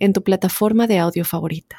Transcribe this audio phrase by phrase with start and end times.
[0.00, 1.76] en tu plataforma de audio favorita.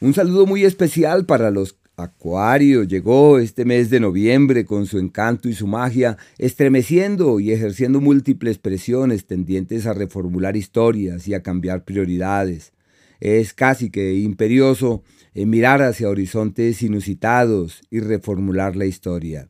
[0.00, 5.48] Un saludo muy especial para los Acuario llegó este mes de noviembre con su encanto
[5.50, 11.84] y su magia, estremeciendo y ejerciendo múltiples presiones tendientes a reformular historias y a cambiar
[11.84, 12.72] prioridades.
[13.20, 15.02] Es casi que imperioso
[15.34, 19.48] en mirar hacia horizontes inusitados y reformular la historia.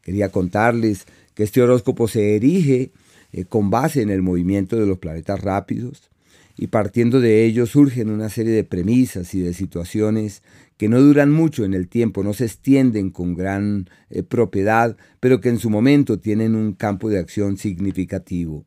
[0.00, 2.92] Quería contarles que este horóscopo se erige
[3.32, 6.10] eh, con base en el movimiento de los planetas rápidos,
[6.56, 10.42] y partiendo de ello surgen una serie de premisas y de situaciones
[10.76, 15.40] que no duran mucho en el tiempo, no se extienden con gran eh, propiedad, pero
[15.40, 18.64] que en su momento tienen un campo de acción significativo.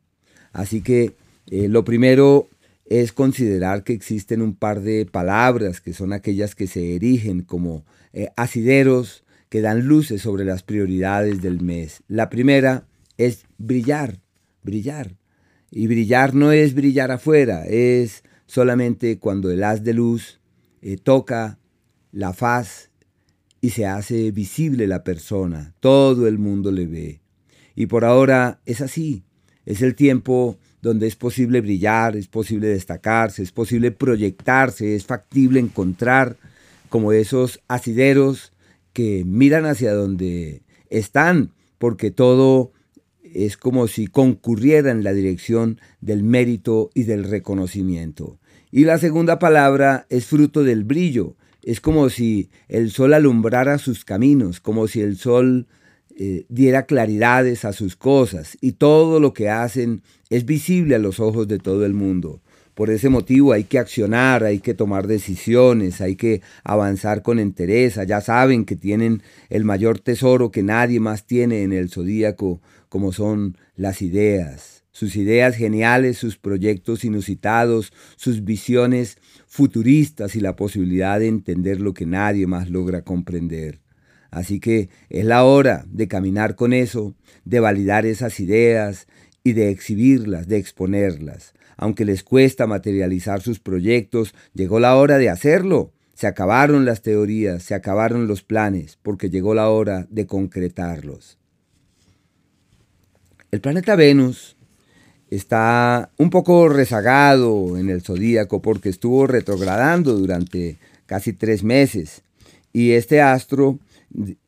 [0.53, 1.13] Así que
[1.47, 2.47] eh, lo primero
[2.85, 7.83] es considerar que existen un par de palabras que son aquellas que se erigen como
[8.13, 12.03] eh, asideros que dan luces sobre las prioridades del mes.
[12.07, 14.19] La primera es brillar,
[14.63, 15.15] brillar.
[15.71, 20.39] Y brillar no es brillar afuera, es solamente cuando el haz de luz
[20.81, 21.59] eh, toca
[22.11, 22.91] la faz
[23.61, 27.21] y se hace visible la persona, todo el mundo le ve.
[27.75, 29.23] Y por ahora es así,
[29.65, 35.59] es el tiempo donde es posible brillar, es posible destacarse, es posible proyectarse, es factible
[35.59, 36.37] encontrar
[36.89, 38.53] como esos asideros
[38.93, 42.71] que miran hacia donde están, porque todo
[43.35, 48.39] es como si concurriera en la dirección del mérito y del reconocimiento.
[48.71, 51.35] Y la segunda palabra es fruto del brillo.
[51.61, 55.67] Es como si el sol alumbrara sus caminos, como si el sol
[56.17, 61.19] eh, diera claridades a sus cosas y todo lo que hacen es visible a los
[61.19, 62.41] ojos de todo el mundo.
[62.73, 68.03] Por ese motivo hay que accionar, hay que tomar decisiones, hay que avanzar con entereza.
[68.03, 72.61] Ya saben que tienen el mayor tesoro que nadie más tiene en el zodíaco,
[72.95, 74.85] como son las ideas.
[74.89, 79.17] Sus ideas geniales, sus proyectos inusitados, sus visiones
[79.47, 83.81] futuristas y la posibilidad de entender lo que nadie más logra comprender.
[84.31, 89.07] Así que es la hora de caminar con eso, de validar esas ideas
[89.43, 91.53] y de exhibirlas, de exponerlas.
[91.75, 95.91] Aunque les cuesta materializar sus proyectos, llegó la hora de hacerlo.
[96.13, 101.39] Se acabaron las teorías, se acabaron los planes, porque llegó la hora de concretarlos.
[103.55, 104.57] El planeta Venus
[105.29, 112.23] está un poco rezagado en el zodíaco porque estuvo retrogradando durante casi tres meses
[112.73, 113.79] y este astro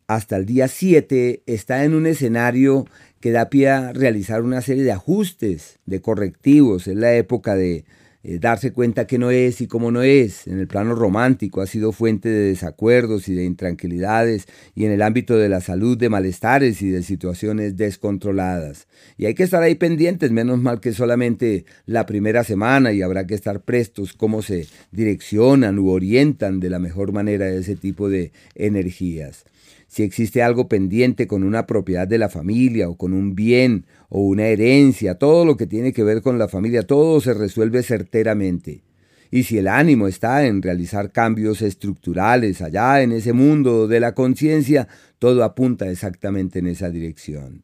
[0.08, 2.86] hasta el día 7 está en un escenario
[3.22, 6.86] que da pie a realizar una serie de ajustes, de correctivos.
[6.88, 7.86] Es la época de
[8.28, 10.48] eh, darse cuenta que no es y cómo no es.
[10.48, 15.02] En el plano romántico ha sido fuente de desacuerdos y de intranquilidades y en el
[15.02, 18.88] ámbito de la salud de malestares y de situaciones descontroladas.
[19.18, 23.26] Y hay que estar ahí pendientes, menos mal que solamente la primera semana y habrá
[23.26, 28.34] que estar prestos cómo se direccionan u orientan de la mejor manera ese tipo de
[28.56, 29.46] energías
[29.88, 34.22] si existe algo pendiente con una propiedad de la familia o con un bien o
[34.22, 38.84] una herencia, todo lo que tiene que ver con la familia, todo se resuelve certeramente.
[39.32, 44.14] Y si el ánimo está en realizar cambios estructurales allá en ese mundo de la
[44.14, 44.88] conciencia,
[45.20, 47.64] todo apunta exactamente en esa dirección.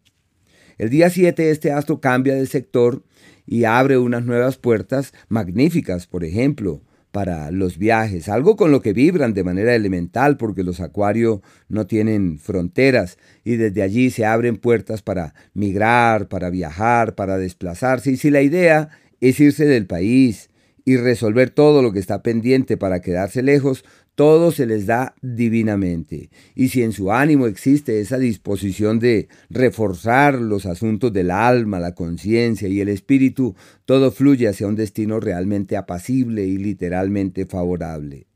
[0.77, 3.03] El día 7 este astro cambia de sector
[3.45, 6.81] y abre unas nuevas puertas magníficas, por ejemplo,
[7.13, 11.85] para los viajes, algo con lo que vibran de manera elemental porque los acuarios no
[11.85, 18.17] tienen fronteras y desde allí se abren puertas para migrar, para viajar, para desplazarse y
[18.17, 18.89] si la idea
[19.21, 20.49] es irse del país
[20.85, 26.29] y resolver todo lo que está pendiente para quedarse lejos, todo se les da divinamente.
[26.55, 31.95] Y si en su ánimo existe esa disposición de reforzar los asuntos del alma, la
[31.95, 33.55] conciencia y el espíritu,
[33.85, 38.27] todo fluye hacia un destino realmente apacible y literalmente favorable.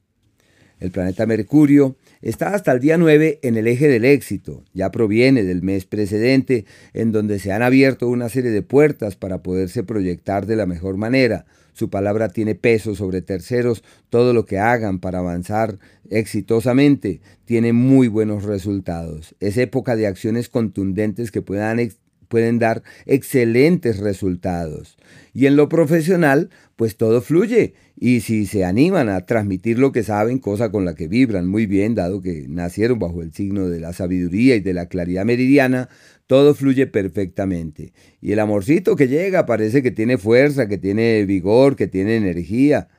[0.79, 1.95] El planeta Mercurio
[2.29, 6.65] está hasta el día 9 en el eje del éxito, ya proviene del mes precedente,
[6.94, 10.97] en donde se han abierto una serie de puertas para poderse proyectar de la mejor
[10.97, 11.45] manera,
[11.77, 15.77] su palabra tiene peso sobre terceros, todo lo que hagan para avanzar
[16.09, 19.35] exitosamente tiene muy buenos resultados.
[19.39, 21.80] Es época de acciones contundentes que puedan
[22.27, 24.97] pueden dar excelentes resultados.
[25.33, 27.74] Y en lo profesional, pues todo fluye.
[28.00, 31.65] Y si se animan a transmitir lo que saben, cosa con la que vibran muy
[31.65, 35.89] bien, dado que nacieron bajo el signo de la sabiduría y de la claridad meridiana,
[36.27, 37.94] todo fluye perfectamente.
[38.21, 42.89] Y el amorcito que llega parece que tiene fuerza, que tiene vigor, que tiene energía.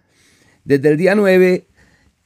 [0.64, 1.67] Desde el día 9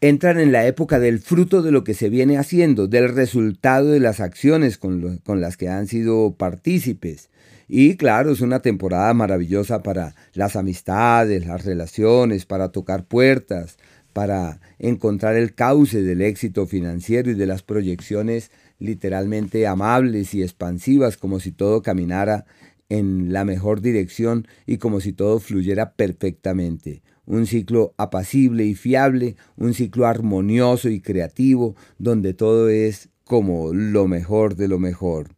[0.03, 4.01] entran en la época del fruto de lo que se viene haciendo, del resultado de
[4.01, 7.31] las acciones con, las que han sido partícipes.
[7.69, 13.79] Y claro, es una temporada maravillosa para las amistades, las relaciones, para tocar puertas,
[14.13, 18.51] para encontrar el cauce del éxito financiero y de las proyecciones
[18.81, 22.45] literalmente amables y expansivas, como si todo caminara
[22.89, 29.37] en la mejor dirección y como si todo fluyera perfectamente un ciclo apacible y fiable,
[29.57, 35.35] un ciclo armonioso y creativo, donde todo es como lo mejor de lo mejor.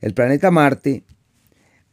[0.00, 1.04] El planeta Marte,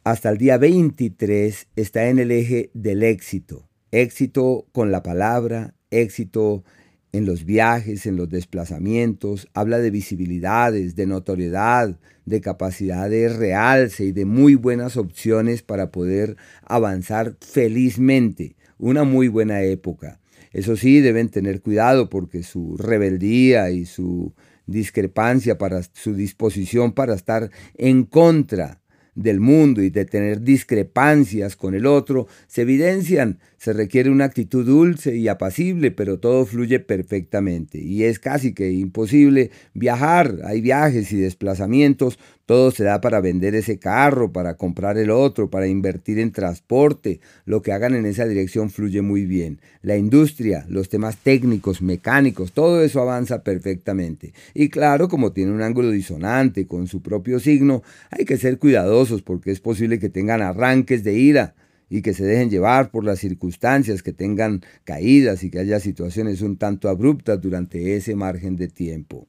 [0.02, 3.68] hasta el día 23, está en el eje del éxito.
[3.92, 6.64] Éxito con la palabra, éxito
[7.12, 14.04] en los viajes, en los desplazamientos, habla de visibilidades, de notoriedad, de capacidad de realce
[14.04, 18.56] y de muy buenas opciones para poder avanzar felizmente.
[18.78, 20.20] Una muy buena época.
[20.52, 24.32] Eso sí, deben tener cuidado porque su rebeldía y su
[24.66, 28.79] discrepancia para su disposición para estar en contra
[29.14, 33.38] del mundo y de tener discrepancias con el otro se evidencian.
[33.56, 38.70] Se requiere una actitud dulce y apacible, pero todo fluye perfectamente y es casi que
[38.70, 40.38] imposible viajar.
[40.44, 42.18] Hay viajes y desplazamientos,
[42.50, 47.20] todo se da para vender ese carro, para comprar el otro, para invertir en transporte.
[47.44, 49.60] Lo que hagan en esa dirección fluye muy bien.
[49.82, 54.32] La industria, los temas técnicos, mecánicos, todo eso avanza perfectamente.
[54.52, 59.22] Y claro, como tiene un ángulo disonante con su propio signo, hay que ser cuidadosos
[59.22, 61.54] porque es posible que tengan arranques de ira
[61.88, 66.42] y que se dejen llevar por las circunstancias, que tengan caídas y que haya situaciones
[66.42, 69.28] un tanto abruptas durante ese margen de tiempo.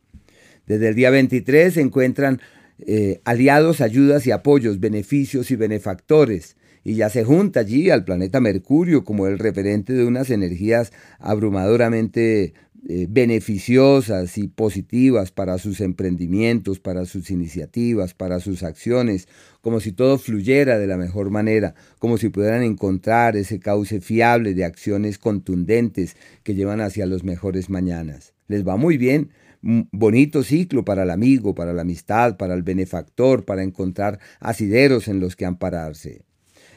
[0.65, 2.41] Desde el día 23 se encuentran
[2.86, 6.56] eh, aliados, ayudas y apoyos, beneficios y benefactores.
[6.83, 12.54] Y ya se junta allí al planeta Mercurio como el referente de unas energías abrumadoramente
[12.89, 19.28] eh, beneficiosas y positivas para sus emprendimientos, para sus iniciativas, para sus acciones,
[19.62, 24.56] como si todo fluyera de la mejor manera, como si pudieran encontrar ese cauce fiable
[24.56, 28.33] de acciones contundentes que llevan hacia los mejores mañanas.
[28.48, 29.30] Les va muy bien,
[29.62, 35.19] bonito ciclo para el amigo, para la amistad, para el benefactor, para encontrar asideros en
[35.19, 36.24] los que ampararse.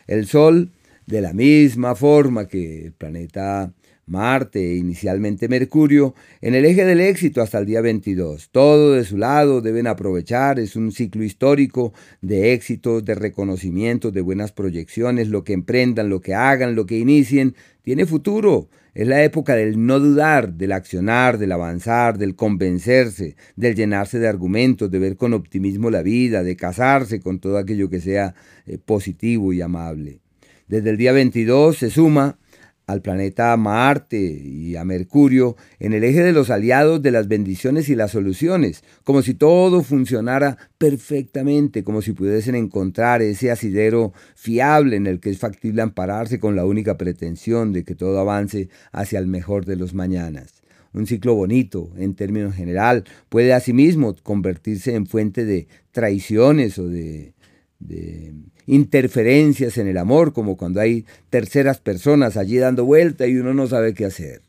[0.06, 0.72] El Sol,
[1.06, 3.72] de la misma forma que el planeta
[4.06, 8.50] Marte e inicialmente Mercurio, en el eje del éxito hasta el día 22.
[8.50, 14.20] Todo de su lado deben aprovechar, es un ciclo histórico de éxitos, de reconocimientos, de
[14.20, 18.68] buenas proyecciones, lo que emprendan, lo que hagan, lo que inicien, tiene futuro.
[18.94, 24.28] Es la época del no dudar, del accionar, del avanzar, del convencerse, del llenarse de
[24.28, 28.36] argumentos, de ver con optimismo la vida, de casarse con todo aquello que sea
[28.66, 30.20] eh, positivo y amable.
[30.68, 32.38] Desde el día 22 se suma
[32.86, 37.88] al planeta Marte y a Mercurio en el eje de los aliados de las bendiciones
[37.88, 44.96] y las soluciones, como si todo funcionara perfectamente, como si pudiesen encontrar ese asidero fiable
[44.96, 49.18] en el que es factible ampararse con la única pretensión de que todo avance hacia
[49.18, 50.62] el mejor de los mañanas.
[50.92, 57.34] Un ciclo bonito, en términos general, puede asimismo convertirse en fuente de traiciones o de
[57.84, 58.32] de
[58.66, 63.66] interferencias en el amor, como cuando hay terceras personas allí dando vuelta y uno no
[63.66, 64.42] sabe qué hacer.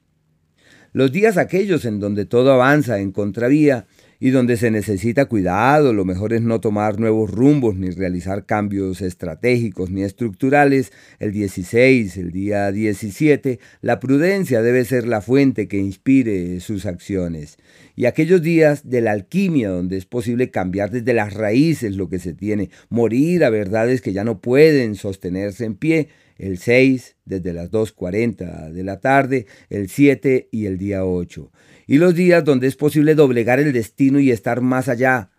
[0.93, 3.85] Los días aquellos en donde todo avanza en contravía
[4.19, 9.01] y donde se necesita cuidado, lo mejor es no tomar nuevos rumbos ni realizar cambios
[9.01, 10.91] estratégicos ni estructurales.
[11.19, 17.57] El 16, el día 17, la prudencia debe ser la fuente que inspire sus acciones.
[17.95, 22.19] Y aquellos días de la alquimia, donde es posible cambiar desde las raíces lo que
[22.19, 27.53] se tiene, morir a verdades que ya no pueden sostenerse en pie, el 6 desde
[27.53, 31.51] las 2.40 de la tarde, el 7 y el día 8
[31.87, 35.31] y los días donde es posible doblegar el destino y estar más allá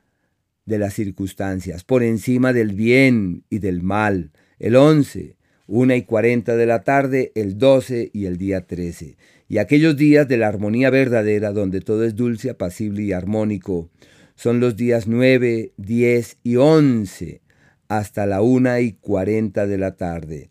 [0.65, 5.37] de las circunstancias, por encima del bien y del mal, el 11,
[5.69, 9.17] 1 y 40 de la tarde, el 12 y el día 13,
[9.49, 13.91] y aquellos días de la armonía verdadera donde todo es dulce, apacible y armónico,
[14.35, 17.43] son los días 9, 10 y 11
[17.89, 20.51] hasta la 1 y 40 de la tarde.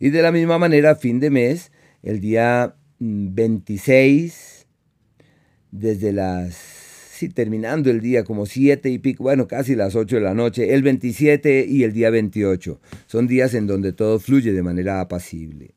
[0.00, 1.70] Y de la misma manera, fin de mes,
[2.02, 6.80] el día 26, mm, desde las
[7.20, 10.72] casi terminando el día, como siete y pico, bueno, casi las ocho de la noche,
[10.72, 12.80] el 27 y el día 28.
[13.06, 15.74] Son días en donde todo fluye de manera apacible.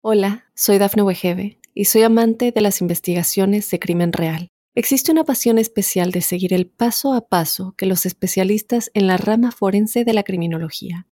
[0.00, 4.48] Hola, soy Dafne Wegebe y soy amante de las investigaciones de crimen real.
[4.74, 9.18] Existe una pasión especial de seguir el paso a paso que los especialistas en la
[9.18, 11.06] rama forense de la criminología